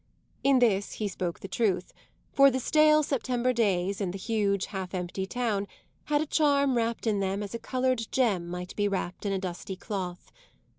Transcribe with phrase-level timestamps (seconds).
[0.43, 1.93] In this he spoke the truth,
[2.33, 5.67] for the stale September days, in the huge half empty town,
[6.05, 9.37] had a charm wrapped in them as a coloured gem might be wrapped in a
[9.37, 10.31] dusty cloth.